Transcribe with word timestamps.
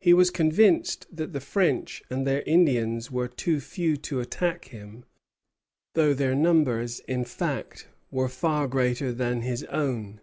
He 0.00 0.14
was 0.14 0.30
convinced 0.30 1.06
that 1.14 1.34
the 1.34 1.38
French 1.40 2.02
and 2.08 2.26
their 2.26 2.40
Indians 2.46 3.10
were 3.10 3.28
too 3.28 3.60
few 3.60 3.98
to 3.98 4.18
attack 4.20 4.68
him, 4.68 5.04
though 5.92 6.14
their 6.14 6.34
numbers 6.34 7.00
in 7.00 7.24
fact 7.26 7.86
were 8.10 8.28
far 8.30 8.66
greater 8.66 9.12
than 9.12 9.42
his 9.42 9.64
own. 9.64 10.22